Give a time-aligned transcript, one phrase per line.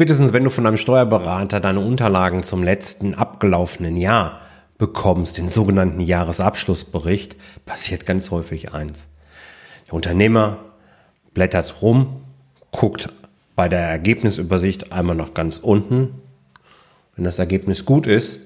[0.00, 4.40] Spätestens wenn du von einem Steuerberater deine Unterlagen zum letzten abgelaufenen Jahr
[4.78, 9.08] bekommst, den sogenannten Jahresabschlussbericht, passiert ganz häufig eins.
[9.88, 10.56] Der Unternehmer
[11.34, 12.22] blättert rum,
[12.70, 13.10] guckt
[13.56, 16.22] bei der Ergebnisübersicht einmal noch ganz unten.
[17.14, 18.40] Wenn das Ergebnis gut ist,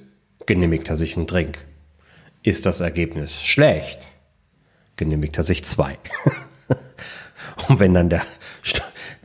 [0.46, 1.64] genehmigt er sich einen Drink.
[2.42, 4.08] Ist das Ergebnis schlecht,
[4.96, 5.98] genehmigt er sich zwei.
[7.68, 8.22] und wenn dann der,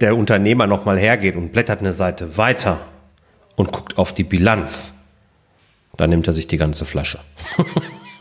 [0.02, 2.80] der Unternehmer nochmal hergeht und blättert eine Seite weiter
[3.56, 4.94] und guckt auf die Bilanz,
[5.98, 7.20] dann nimmt er sich die ganze Flasche.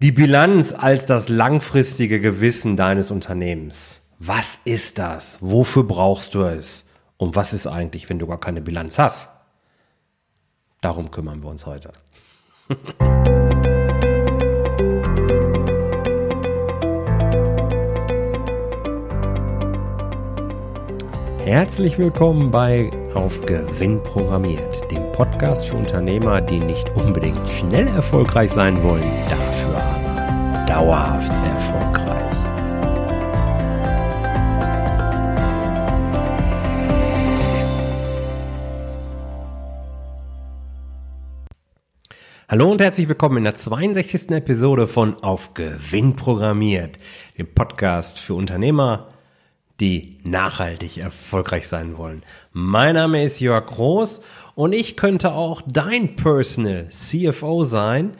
[0.00, 4.02] die Bilanz als das langfristige Gewissen deines Unternehmens.
[4.18, 5.38] Was ist das?
[5.40, 6.88] Wofür brauchst du es?
[7.16, 9.28] Und was ist eigentlich, wenn du gar keine Bilanz hast?
[10.80, 11.92] Darum kümmern wir uns heute.
[21.54, 28.50] Herzlich willkommen bei Auf Gewinn programmiert, dem Podcast für Unternehmer, die nicht unbedingt schnell erfolgreich
[28.50, 32.34] sein wollen, dafür aber dauerhaft erfolgreich.
[42.48, 44.30] Hallo und herzlich willkommen in der 62.
[44.30, 46.98] Episode von Auf Gewinn programmiert,
[47.38, 49.13] dem Podcast für Unternehmer,
[49.80, 52.22] die nachhaltig erfolgreich sein wollen.
[52.52, 54.22] Mein Name ist Jörg Groß
[54.54, 58.12] und ich könnte auch dein Personal CFO sein,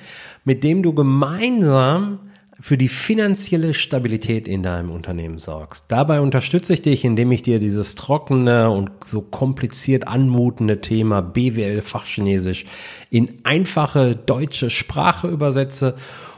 [0.44, 2.18] mit dem du gemeinsam
[2.60, 5.86] für die finanzielle Stabilität in deinem Unternehmen sorgst.
[5.88, 11.82] Dabei unterstütze ich dich, indem ich dir dieses trockene und so kompliziert anmutende Thema BWL
[11.82, 12.64] Fachchinesisch
[13.10, 15.96] in einfache deutsche Sprache übersetze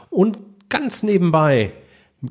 [0.09, 0.37] und
[0.69, 1.71] ganz nebenbei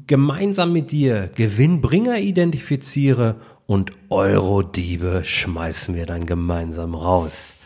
[0.06, 7.56] gemeinsam mit dir Gewinnbringer identifiziere und Eurodiebe schmeißen wir dann gemeinsam raus.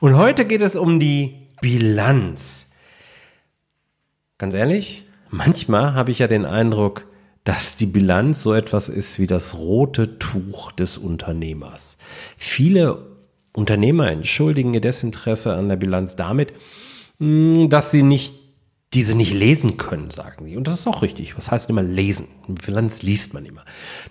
[0.00, 2.70] Und heute geht es um die Bilanz.
[4.38, 7.06] Ganz ehrlich, manchmal habe ich ja den Eindruck,
[7.44, 11.98] dass die Bilanz so etwas ist wie das rote Tuch des Unternehmers.
[12.36, 13.06] Viele
[13.52, 16.52] Unternehmer entschuldigen ihr Desinteresse an der Bilanz damit,
[17.18, 18.41] hm, dass sie nicht
[18.94, 20.56] diese nicht lesen können, sagen sie.
[20.56, 21.36] Und das ist auch richtig.
[21.36, 22.28] Was heißt immer lesen?
[22.46, 23.64] Bilanz liest man immer.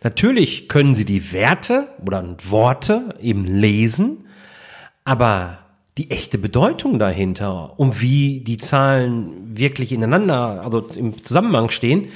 [0.03, 4.25] Natürlich können sie die Werte oder Worte eben lesen,
[5.03, 5.59] aber
[5.97, 12.09] die echte Bedeutung dahinter und wie die Zahlen wirklich ineinander, also im Zusammenhang stehen,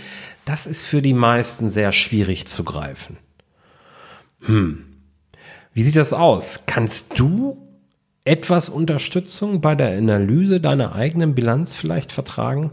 [0.45, 3.17] das ist für die meisten sehr schwierig zu greifen.
[4.41, 4.85] Hm.
[5.73, 6.61] Wie sieht das aus?
[6.67, 7.64] Kannst du
[8.25, 12.71] etwas Unterstützung bei der Analyse deiner eigenen Bilanz vielleicht vertragen?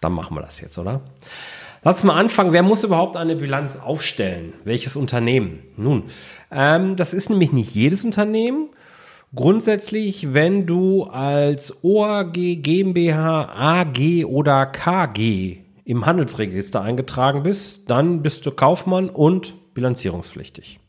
[0.00, 1.00] Dann machen wir das jetzt, oder?
[1.84, 2.52] Lass mal anfangen.
[2.52, 4.54] Wer muss überhaupt eine Bilanz aufstellen?
[4.64, 5.60] Welches Unternehmen?
[5.76, 6.04] Nun,
[6.50, 8.70] ähm, das ist nämlich nicht jedes Unternehmen.
[9.34, 18.46] Grundsätzlich, wenn du als OAG, GmbH, AG oder KG im Handelsregister eingetragen bist, dann bist
[18.46, 20.80] du Kaufmann und bilanzierungspflichtig.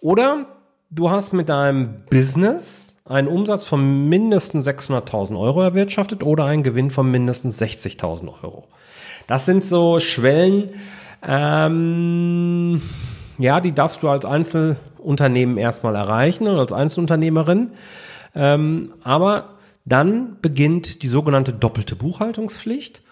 [0.00, 0.57] Oder
[0.90, 6.90] du hast mit deinem Business einen Umsatz von mindestens 600.000 Euro erwirtschaftet oder einen Gewinn
[6.90, 8.68] von mindestens 60.000 Euro.
[9.26, 10.70] Das sind so Schwellen,
[11.26, 12.82] ähm,
[13.38, 17.70] ja, die darfst du als Einzelunternehmen erstmal erreichen oder als Einzelunternehmerin.
[18.34, 23.02] Ähm, aber dann beginnt die sogenannte doppelte Buchhaltungspflicht.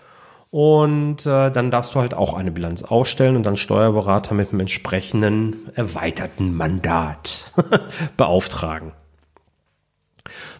[0.51, 4.61] Und äh, dann darfst du halt auch eine Bilanz ausstellen und dann Steuerberater mit einem
[4.61, 7.53] entsprechenden erweiterten Mandat
[8.17, 8.93] beauftragen.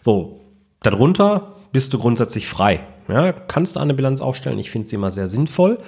[0.03, 0.41] So,
[0.83, 2.81] darunter bist du grundsätzlich frei.
[3.07, 5.79] Ja, kannst du eine Bilanz aufstellen, ich finde sie immer sehr sinnvoll,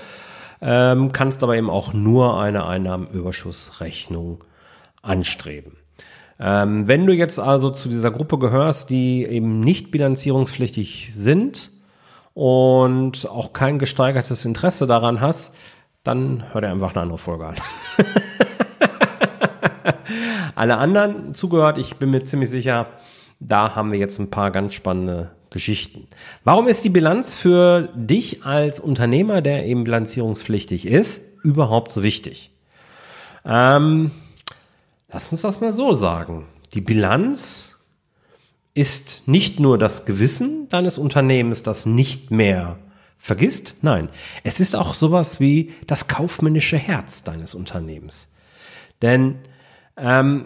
[0.62, 4.44] ähm, kannst aber eben auch nur eine Einnahmenüberschussrechnung
[5.02, 5.78] anstreben.
[6.40, 11.72] Ähm, wenn du jetzt also zu dieser Gruppe gehörst, die eben nicht bilanzierungspflichtig sind,
[12.40, 15.54] und auch kein gesteigertes Interesse daran hast,
[16.06, 17.56] dann hör dir einfach eine andere Folge an.
[20.56, 22.86] Alle anderen zugehört, ich bin mir ziemlich sicher,
[23.42, 26.08] da haben wir jetzt ein paar ganz spannende Geschichten.
[26.46, 32.52] Warum ist die Bilanz für dich als Unternehmer, der eben bilanzierungspflichtig ist, überhaupt so wichtig?
[33.44, 34.12] Ähm,
[35.12, 36.46] lass uns das mal so sagen.
[36.74, 37.79] Die Bilanz
[38.80, 42.80] ist nicht nur das Gewissen deines Unternehmens, das nicht mehr
[43.18, 44.08] vergisst, nein,
[44.46, 48.34] es ist auch sowas wie das kaufmännische Herz deines Unternehmens.
[49.02, 49.40] Denn
[49.98, 50.46] ähm,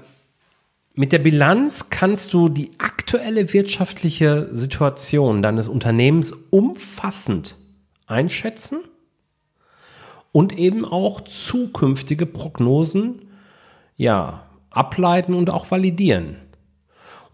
[0.96, 7.56] mit der Bilanz kannst du die aktuelle wirtschaftliche Situation deines Unternehmens umfassend
[8.08, 8.80] einschätzen
[10.32, 13.30] und eben auch zukünftige Prognosen
[13.96, 16.38] ja, ableiten und auch validieren.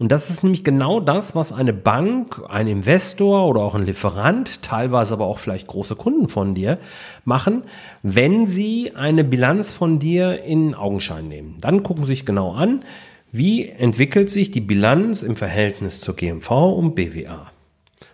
[0.00, 4.62] Und das ist nämlich genau das, was eine Bank, ein Investor oder auch ein Lieferant,
[4.62, 6.78] teilweise aber auch vielleicht große Kunden von dir
[7.26, 7.64] machen,
[8.02, 11.58] wenn sie eine Bilanz von dir in Augenschein nehmen.
[11.60, 12.82] Dann gucken sie sich genau an,
[13.30, 17.52] wie entwickelt sich die Bilanz im Verhältnis zur GMV und BWA.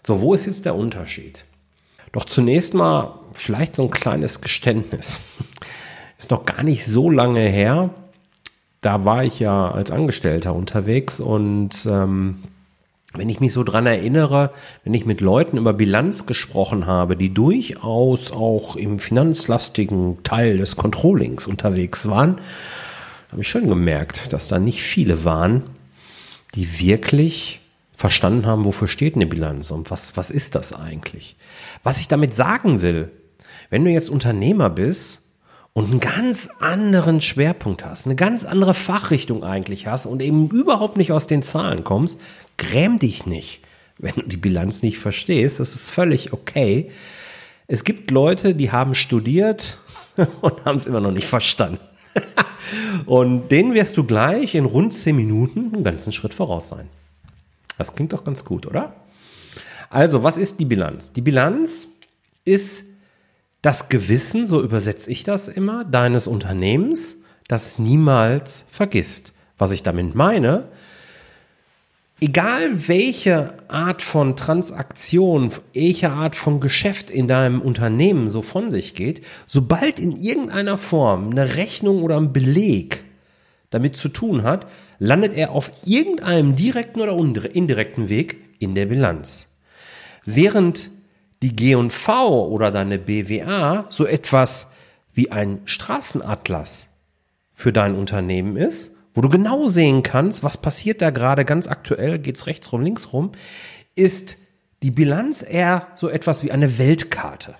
[0.04, 1.44] So, wo ist jetzt der Unterschied?
[2.10, 5.20] Doch zunächst mal vielleicht so ein kleines Geständnis.
[6.18, 7.90] Ist noch gar nicht so lange her,
[8.86, 12.44] da war ich ja als Angestellter unterwegs und ähm,
[13.14, 14.52] wenn ich mich so dran erinnere,
[14.84, 20.76] wenn ich mit Leuten über Bilanz gesprochen habe, die durchaus auch im finanzlastigen Teil des
[20.76, 22.40] Controllings unterwegs waren,
[23.32, 25.64] habe ich schon gemerkt, dass da nicht viele waren,
[26.54, 27.62] die wirklich
[27.96, 31.34] verstanden haben, wofür steht eine Bilanz und was, was ist das eigentlich?
[31.82, 33.10] Was ich damit sagen will,
[33.68, 35.22] wenn du jetzt Unternehmer bist,
[35.76, 40.96] und einen ganz anderen Schwerpunkt hast, eine ganz andere Fachrichtung eigentlich hast und eben überhaupt
[40.96, 42.18] nicht aus den Zahlen kommst,
[42.56, 43.60] gräm dich nicht,
[43.98, 45.60] wenn du die Bilanz nicht verstehst.
[45.60, 46.90] Das ist völlig okay.
[47.66, 49.76] Es gibt Leute, die haben studiert
[50.40, 51.80] und haben es immer noch nicht verstanden.
[53.04, 56.88] und denen wirst du gleich in rund zehn Minuten einen ganzen Schritt voraus sein.
[57.76, 58.96] Das klingt doch ganz gut, oder?
[59.90, 61.12] Also, was ist die Bilanz?
[61.12, 61.86] Die Bilanz
[62.46, 62.84] ist
[63.66, 69.32] das Gewissen, so übersetze ich das immer, deines Unternehmens, das niemals vergisst.
[69.58, 70.68] Was ich damit meine,
[72.20, 78.94] egal welche Art von Transaktion, welche Art von Geschäft in deinem Unternehmen so von sich
[78.94, 83.02] geht, sobald in irgendeiner Form eine Rechnung oder ein Beleg
[83.70, 84.68] damit zu tun hat,
[85.00, 87.16] landet er auf irgendeinem direkten oder
[87.52, 89.48] indirekten Weg in der Bilanz.
[90.24, 90.90] Während
[91.42, 94.68] die G&V oder deine BWA so etwas
[95.12, 96.86] wie ein Straßenatlas
[97.52, 102.18] für dein Unternehmen ist, wo du genau sehen kannst, was passiert da gerade ganz aktuell,
[102.18, 103.32] geht's rechts rum, links rum,
[103.94, 104.36] ist
[104.82, 107.54] die Bilanz eher so etwas wie eine Weltkarte.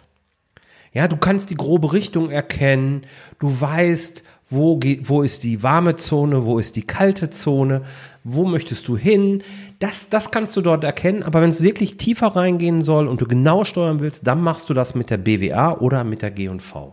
[0.93, 3.07] Ja, du kannst die grobe Richtung erkennen,
[3.39, 7.83] du weißt, wo, wo ist die warme Zone, wo ist die kalte Zone,
[8.23, 9.43] wo möchtest du hin,
[9.79, 13.27] das, das kannst du dort erkennen, aber wenn es wirklich tiefer reingehen soll und du
[13.27, 16.93] genau steuern willst, dann machst du das mit der BWA oder mit der G&V.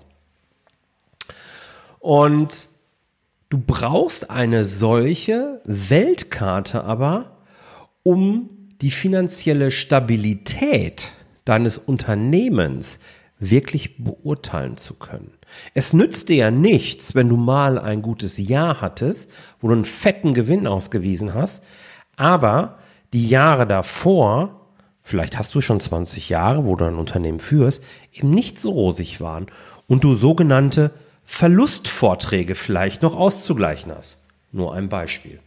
[2.00, 2.68] Und
[3.50, 7.38] du brauchst eine solche Weltkarte aber,
[8.04, 8.50] um
[8.82, 11.14] die finanzielle Stabilität
[11.46, 13.00] deines Unternehmens
[13.40, 15.32] wirklich beurteilen zu können.
[15.74, 19.30] Es nützt dir ja nichts, wenn du mal ein gutes Jahr hattest,
[19.60, 21.64] wo du einen fetten Gewinn ausgewiesen hast,
[22.16, 22.80] aber
[23.14, 24.62] die Jahre davor,
[25.04, 29.22] vielleicht hast du schon 20 Jahre, wo du ein Unternehmen führst, eben nicht so rosig
[29.22, 29.48] waren
[29.88, 30.92] und du sogenannte
[31.26, 34.18] Verlustvorträge vielleicht noch auszugleichen hast.
[34.52, 35.40] Nur ein Beispiel.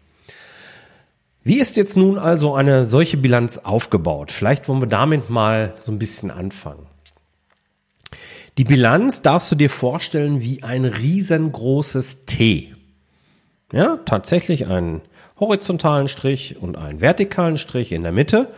[1.45, 4.33] Wie ist jetzt nun also eine solche Bilanz aufgebaut?
[4.33, 6.87] Vielleicht wollen wir damit mal so ein bisschen anfangen.
[8.59, 12.75] Die Bilanz darfst du dir vorstellen wie ein riesengroßes T.
[13.71, 15.03] Ja, tatsächlich ein
[15.39, 18.51] horizontalen Strich und einen vertikalen Strich in der Mitte,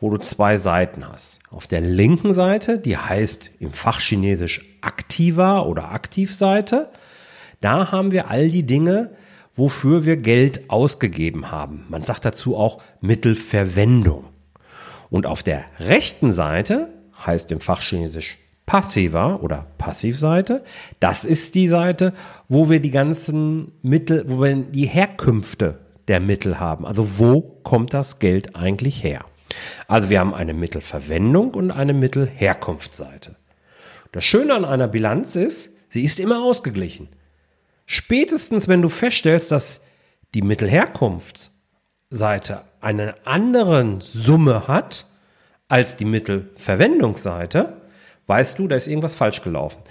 [0.00, 1.40] wo du zwei Seiten hast.
[1.50, 6.88] Auf der linken Seite, die heißt im Fachchinesisch Aktiva oder Aktivseite,
[7.60, 9.10] da haben wir all die Dinge,
[9.54, 11.84] wofür wir Geld ausgegeben haben.
[11.90, 14.24] Man sagt dazu auch Mittelverwendung.
[15.10, 16.88] Und auf der rechten Seite
[17.26, 20.62] heißt im Fachchinesisch passiver oder Passivseite.
[21.00, 22.12] Das ist die Seite,
[22.48, 26.84] wo wir die ganzen Mittel, wo wir die Herkünfte der Mittel haben.
[26.84, 29.24] Also wo kommt das Geld eigentlich her?
[29.88, 33.36] Also wir haben eine Mittelverwendung und eine Mittelherkunftsseite.
[34.12, 37.08] Das Schöne an einer Bilanz ist, sie ist immer ausgeglichen.
[37.86, 39.80] Spätestens, wenn du feststellst, dass
[40.34, 45.06] die Mittelherkunftsseite eine andere Summe hat
[45.68, 47.72] als die Mittelverwendungsseite,
[48.26, 49.82] weißt du, da ist irgendwas falsch gelaufen.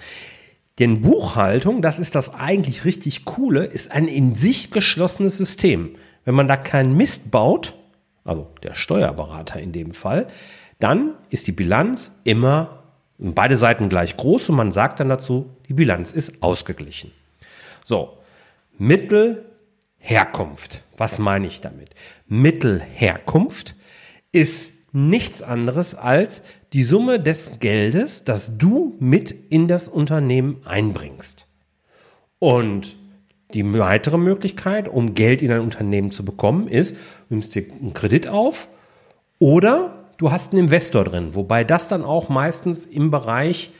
[0.78, 5.96] Denn Buchhaltung, das ist das eigentlich richtig coole, ist ein in sich geschlossenes System.
[6.24, 7.74] Wenn man da keinen Mist baut,
[8.24, 10.26] also der Steuerberater in dem Fall,
[10.78, 12.82] dann ist die Bilanz immer
[13.18, 17.12] beide Seiten gleich groß und man sagt dann dazu, die Bilanz ist ausgeglichen.
[17.84, 18.18] So,
[18.78, 20.82] Mittelherkunft.
[20.98, 21.94] Was meine ich damit?
[22.26, 23.74] Mittelherkunft
[24.32, 31.46] ist nichts anderes als die Summe des Geldes, das du mit in das Unternehmen einbringst.
[32.38, 32.96] Und
[33.52, 37.92] die weitere Möglichkeit, um Geld in ein Unternehmen zu bekommen, ist, du nimmst dir einen
[37.92, 38.68] Kredit auf
[39.38, 43.72] oder du hast einen Investor drin, wobei das dann auch meistens im Bereich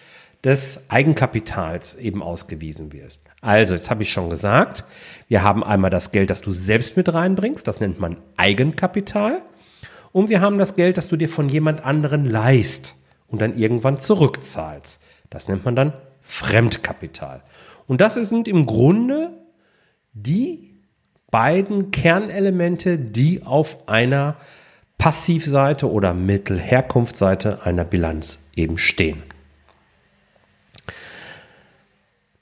[0.44, 3.18] des Eigenkapitals eben ausgewiesen wird.
[3.40, 4.84] Also, jetzt habe ich schon gesagt,
[5.28, 9.40] wir haben einmal das Geld, das du selbst mit reinbringst, das nennt man Eigenkapital.
[10.16, 12.94] Und wir haben das Geld, das du dir von jemand anderen leist
[13.28, 15.02] und dann irgendwann zurückzahlst.
[15.28, 15.92] Das nennt man dann
[16.22, 17.42] Fremdkapital.
[17.86, 19.34] Und das sind im Grunde
[20.14, 20.72] die
[21.30, 24.36] beiden Kernelemente, die auf einer
[24.96, 29.22] Passivseite oder Mittelherkunftsseite einer Bilanz eben stehen.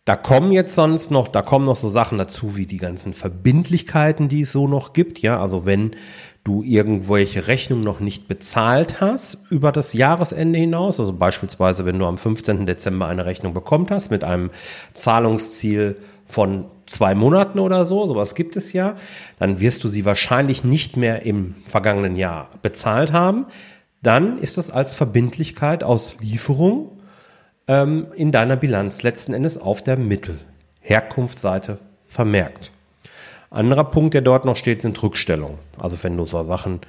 [0.04, 4.28] Da kommen jetzt sonst noch, da kommen noch so Sachen dazu wie die ganzen Verbindlichkeiten,
[4.28, 5.19] die es so noch gibt.
[5.21, 5.97] Ja, also wenn
[6.45, 12.05] du irgendwelche Rechnungen noch nicht bezahlt hast über das Jahresende hinaus, also beispielsweise wenn du
[12.05, 12.67] am 15.
[12.67, 14.51] Dezember eine Rechnung bekommen hast mit einem
[14.93, 15.97] Zahlungsziel
[16.27, 18.97] von zwei Monaten oder so, sowas gibt es ja,
[19.39, 23.47] dann wirst du sie wahrscheinlich nicht mehr im vergangenen Jahr bezahlt haben.
[24.03, 27.01] Dann ist das als Verbindlichkeit aus Lieferung
[27.69, 32.74] ähm, in deiner Bilanz letzten Endes auf der Mittelherkunftsseite vermerkt.
[33.54, 35.58] Anderer Punkt, der dort noch steht, sind Rückstellungen.
[35.78, 36.80] Also wenn du so Sachen,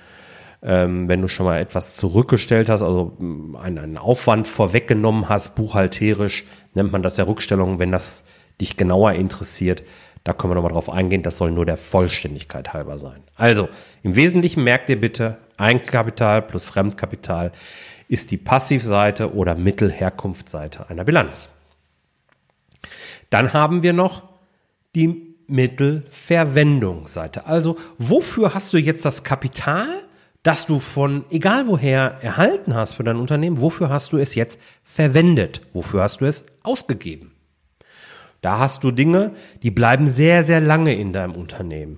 [0.63, 5.55] ähm, wenn du schon mal etwas zurückgestellt hast, also mm, einen, einen Aufwand vorweggenommen hast,
[5.55, 6.43] buchhalterisch,
[6.73, 8.23] nennt man das ja Rückstellung, wenn das
[8.59, 9.83] dich genauer interessiert.
[10.23, 11.21] Da können wir nochmal drauf eingehen.
[11.21, 13.21] Das soll nur der Vollständigkeit halber sein.
[13.35, 13.69] Also,
[14.01, 17.51] im Wesentlichen merkt ihr bitte, Eigenkapital plus Fremdkapital
[18.07, 21.49] ist die Passivseite oder Mittelherkunftsseite einer Bilanz.
[23.29, 24.23] Dann haben wir noch
[24.95, 27.45] die Mittelverwendungsseite.
[27.45, 30.03] Also, wofür hast du jetzt das Kapital,
[30.43, 34.59] das du von egal woher erhalten hast für dein Unternehmen, wofür hast du es jetzt
[34.83, 35.61] verwendet?
[35.73, 37.31] Wofür hast du es ausgegeben?
[38.41, 39.31] Da hast du Dinge,
[39.63, 41.97] die bleiben sehr, sehr lange in deinem Unternehmen.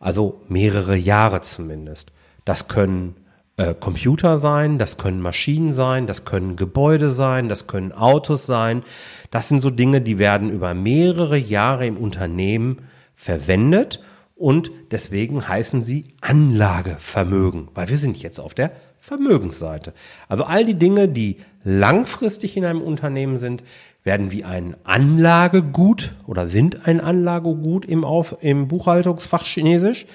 [0.00, 2.12] Also mehrere Jahre zumindest.
[2.44, 3.14] Das können
[3.56, 8.82] äh, Computer sein, das können Maschinen sein, das können Gebäude sein, das können Autos sein.
[9.30, 12.82] Das sind so Dinge, die werden über mehrere Jahre im Unternehmen
[13.14, 14.02] verwendet
[14.34, 19.94] und deswegen heißen sie Anlagevermögen, weil wir sind jetzt auf der Vermögensseite.
[20.28, 23.62] Also all die Dinge, die langfristig in einem Unternehmen sind,
[24.04, 30.06] werden wie ein Anlagegut oder sind ein Anlagegut im, Auf, im Buchhaltungsfach Chinesisch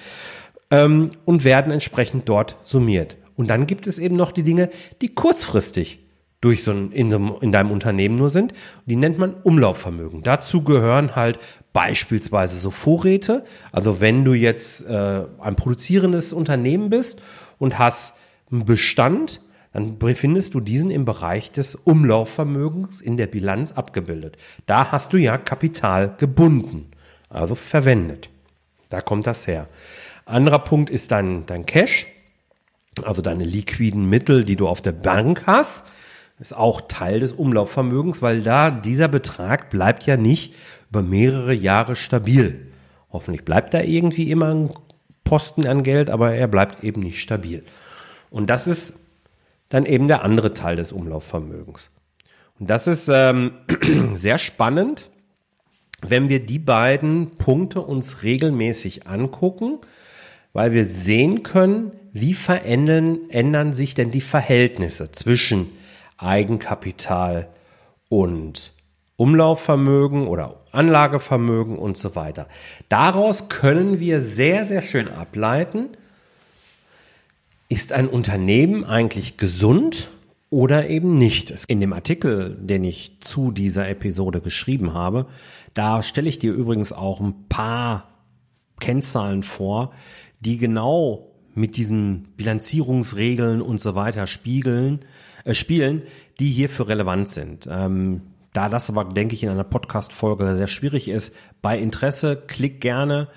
[0.70, 3.18] ähm, und werden entsprechend dort summiert.
[3.42, 4.70] Und dann gibt es eben noch die Dinge,
[5.02, 5.98] die kurzfristig
[6.42, 8.54] durch so ein, in, in deinem Unternehmen nur sind.
[8.86, 10.22] Die nennt man Umlaufvermögen.
[10.22, 11.40] Dazu gehören halt
[11.74, 13.44] beispielsweise so Vorräte.
[13.72, 17.20] Also wenn du jetzt äh, ein produzierendes Unternehmen bist
[17.58, 18.14] und hast
[18.52, 19.42] einen Bestand,
[19.74, 24.38] dann befindest du diesen im Bereich des Umlaufvermögens in der Bilanz abgebildet.
[24.68, 26.92] Da hast du ja Kapital gebunden,
[27.28, 28.30] also verwendet.
[28.90, 29.66] Da kommt das her.
[30.26, 32.06] Anderer Punkt ist dein, dein Cash
[33.04, 35.88] also deine liquiden Mittel, die du auf der Bank hast,
[36.40, 40.54] ist auch Teil des Umlaufvermögens, weil da dieser Betrag bleibt ja nicht
[40.90, 42.68] über mehrere Jahre stabil.
[43.12, 44.70] Hoffentlich bleibt da irgendwie immer ein
[45.24, 47.64] Posten an Geld, aber er bleibt eben nicht stabil.
[48.30, 48.94] Und das ist
[49.70, 51.92] dann eben der andere Teil des Umlaufvermögens.
[52.60, 53.54] Und das ist ähm,
[54.14, 55.10] sehr spannend,
[56.02, 59.80] wenn wir die beiden Punkte uns regelmäßig angucken,
[60.54, 65.70] weil wir sehen können, wie verändern ändern sich denn die Verhältnisse zwischen
[66.18, 67.48] Eigenkapital
[68.10, 68.74] und
[69.16, 72.48] Umlaufvermögen oder Anlagevermögen und so weiter.
[72.90, 75.90] Daraus können wir sehr, sehr schön ableiten,
[77.70, 80.10] ist ein Unternehmen eigentlich gesund
[80.50, 81.52] oder eben nicht.
[81.68, 85.28] In dem Artikel, den ich zu dieser Episode geschrieben habe,
[85.74, 88.10] da stelle ich dir übrigens auch ein paar
[88.82, 89.94] Kennzahlen vor,
[90.42, 95.00] die genau mit diesen Bilanzierungsregeln und so weiter spiegeln,
[95.44, 96.04] äh, spielen,
[96.40, 97.68] die hierfür relevant sind.
[97.70, 98.22] Ähm,
[98.54, 103.30] da das aber, denke ich, in einer Podcast-Folge sehr schwierig ist, bei Interesse klick gerne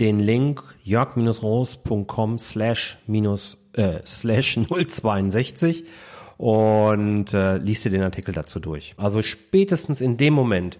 [0.00, 5.84] den Link jörg-roos.com slash minus äh, slash 062
[6.38, 8.94] und äh, liest dir den Artikel dazu durch.
[8.96, 10.78] Also spätestens in dem Moment,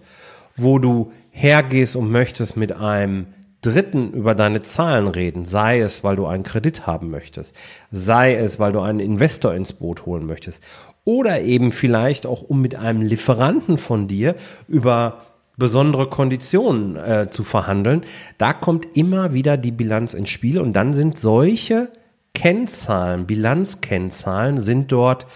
[0.55, 3.27] wo du hergehst und möchtest mit einem
[3.63, 7.55] Dritten über deine Zahlen reden, sei es, weil du einen Kredit haben möchtest,
[7.91, 10.63] sei es, weil du einen Investor ins Boot holen möchtest
[11.05, 14.35] oder eben vielleicht auch, um mit einem Lieferanten von dir
[14.67, 15.21] über
[15.57, 18.01] besondere Konditionen äh, zu verhandeln,
[18.37, 21.89] da kommt immer wieder die Bilanz ins Spiel und dann sind solche
[22.33, 25.27] Kennzahlen, Bilanzkennzahlen sind dort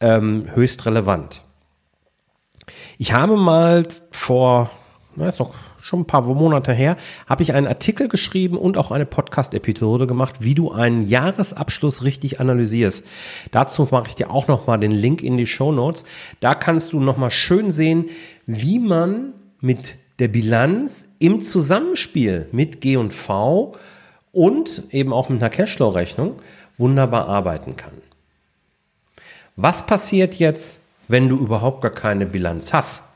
[0.00, 1.42] ähm, höchst relevant.
[2.98, 4.70] Ich habe mal vor,
[5.14, 6.96] na, ist noch schon ein paar Monate her,
[7.26, 12.40] habe ich einen Artikel geschrieben und auch eine Podcast-Episode gemacht, wie du einen Jahresabschluss richtig
[12.40, 13.04] analysierst.
[13.50, 16.04] Dazu mache ich dir auch nochmal den Link in die Show Notes.
[16.40, 18.06] Da kannst du nochmal schön sehen,
[18.46, 23.74] wie man mit der Bilanz im Zusammenspiel mit G und V
[24.30, 26.36] und eben auch mit einer Cashflow-Rechnung
[26.78, 27.92] wunderbar arbeiten kann.
[29.56, 33.11] Was passiert jetzt, wenn du überhaupt gar keine Bilanz hast?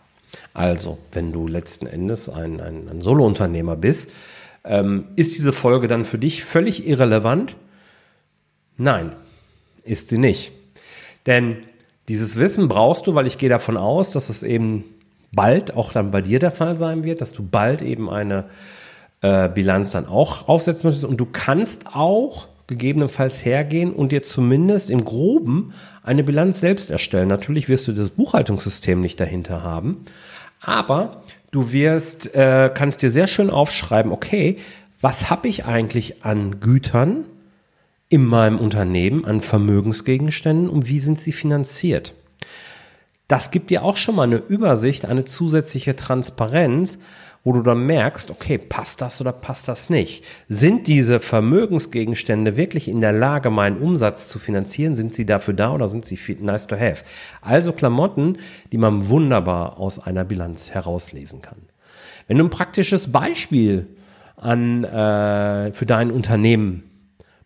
[0.55, 4.11] Also, wenn du letzten Endes ein, ein, ein Solo-Unternehmer bist,
[4.65, 7.57] ähm, ist diese Folge dann für dich völlig irrelevant?
[8.77, 9.13] Nein,
[9.85, 10.53] ist sie nicht.
[11.27, 11.59] Denn
[12.09, 14.85] dieses Wissen brauchst du, weil ich gehe davon aus, dass es eben
[15.33, 18.45] bald auch dann bei dir der Fall sein wird, dass du bald eben eine
[19.23, 21.05] äh, Bilanz dann auch aufsetzen möchtest.
[21.05, 27.29] Und du kannst auch gegebenenfalls hergehen und dir zumindest im Groben eine Bilanz selbst erstellen.
[27.29, 29.99] Natürlich wirst du das Buchhaltungssystem nicht dahinter haben,
[30.61, 34.57] aber du wirst, äh, kannst dir sehr schön aufschreiben, okay,
[35.01, 37.25] was habe ich eigentlich an Gütern
[38.09, 42.15] in meinem Unternehmen, an Vermögensgegenständen und wie sind sie finanziert?
[43.29, 46.99] Das gibt dir auch schon mal eine Übersicht, eine zusätzliche Transparenz,
[47.47, 50.25] wo du dann merkst, okay, passt das oder passt das nicht?
[50.49, 54.97] Sind diese Vermögensgegenstände wirklich in der Lage, meinen Umsatz zu finanzieren?
[54.97, 57.05] Sind sie dafür da oder sind sie nice to have?
[57.43, 58.39] Also Klamotten,
[58.73, 61.59] die man wunderbar aus einer Bilanz herauslesen kann.
[62.27, 63.87] Wenn du ein praktisches Beispiel
[64.35, 66.83] an, äh, für dein Unternehmen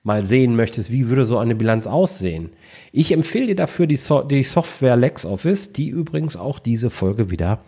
[0.03, 2.49] mal sehen möchtest, wie würde so eine Bilanz aussehen.
[2.91, 7.59] Ich empfehle dir dafür die, so die Software LexOffice, die übrigens auch diese Folge wieder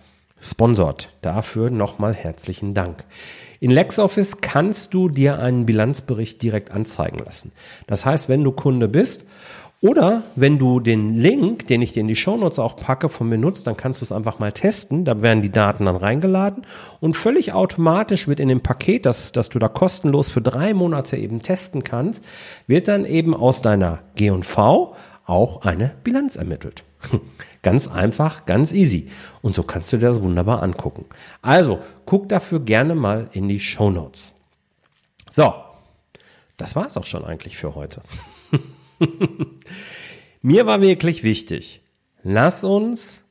[0.42, 1.10] sponsort.
[1.22, 3.04] Dafür nochmal herzlichen Dank.
[3.60, 7.52] In LexOffice kannst du dir einen Bilanzbericht direkt anzeigen lassen.
[7.86, 9.24] Das heißt, wenn du Kunde bist
[9.80, 13.38] oder wenn du den Link, den ich dir in die Shownotes auch packe, von mir
[13.38, 15.04] nutzt, dann kannst du es einfach mal testen.
[15.04, 16.66] Da werden die Daten dann reingeladen
[17.00, 21.16] und völlig automatisch wird in dem Paket, das, das du da kostenlos für drei Monate
[21.16, 22.24] eben testen kannst,
[22.66, 26.84] wird dann eben aus deiner G&V auch eine Bilanz ermittelt.
[27.62, 29.08] Ganz einfach, ganz easy.
[29.40, 31.04] Und so kannst du dir das wunderbar angucken.
[31.42, 34.32] Also, guck dafür gerne mal in die Shownotes.
[35.30, 35.54] So,
[36.56, 38.02] das war es auch schon eigentlich für heute.
[40.42, 41.82] Mir war wirklich wichtig,
[42.24, 43.22] lass uns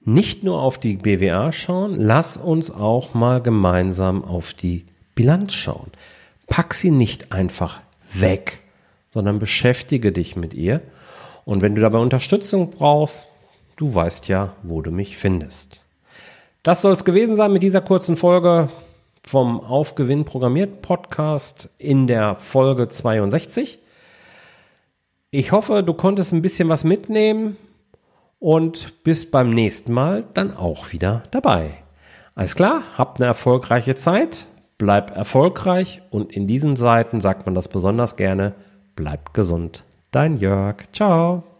[0.00, 5.90] nicht nur auf die BWA schauen, lass uns auch mal gemeinsam auf die Bilanz schauen.
[6.46, 7.80] Pack sie nicht einfach
[8.12, 8.60] weg,
[9.10, 10.82] sondern beschäftige dich mit ihr.
[11.46, 13.28] Und wenn du dabei Unterstützung brauchst,
[13.76, 15.86] du weißt ja, wo du mich findest.
[16.64, 18.68] Das soll es gewesen sein mit dieser kurzen Folge
[19.22, 23.78] vom Aufgewinn programmiert Podcast in der Folge 62.
[25.30, 27.56] Ich hoffe, du konntest ein bisschen was mitnehmen
[28.40, 31.74] und bist beim nächsten Mal dann auch wieder dabei.
[32.34, 37.68] Alles klar, habt eine erfolgreiche Zeit, bleib erfolgreich und in diesen Seiten sagt man das
[37.68, 38.56] besonders gerne,
[38.96, 39.84] bleib gesund.
[40.16, 40.76] Dein Jörg.
[40.94, 41.55] Ciao.